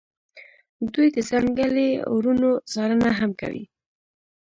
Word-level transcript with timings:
دوی 0.93 1.07
د 1.15 1.17
ځنګلي 1.29 1.89
اورونو 2.09 2.49
څارنه 2.71 3.09
هم 3.19 3.31
کوي 3.41 3.63